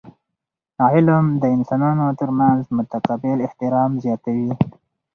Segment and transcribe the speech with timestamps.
[0.91, 4.51] علم د انسانانو ترمنځ متقابل احترام زیاتوي.